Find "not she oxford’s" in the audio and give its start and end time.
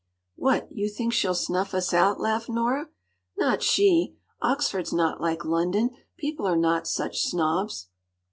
3.37-4.91